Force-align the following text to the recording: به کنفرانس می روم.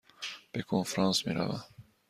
به 0.51 0.61
کنفرانس 0.61 1.27
می 1.27 1.33
روم. 1.33 1.63